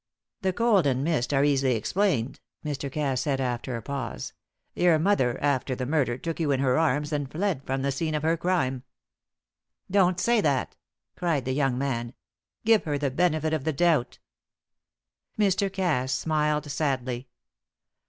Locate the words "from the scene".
7.67-8.15